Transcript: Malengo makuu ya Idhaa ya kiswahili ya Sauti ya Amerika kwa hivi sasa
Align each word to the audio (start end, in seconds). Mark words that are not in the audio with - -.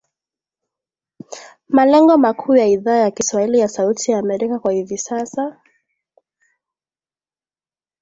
Malengo 1.67 2.17
makuu 2.17 2.55
ya 2.55 2.65
Idhaa 2.67 2.95
ya 2.97 3.11
kiswahili 3.11 3.59
ya 3.59 3.67
Sauti 3.67 4.11
ya 4.11 4.19
Amerika 4.19 4.59
kwa 4.59 4.71
hivi 4.73 4.97
sasa 4.97 5.61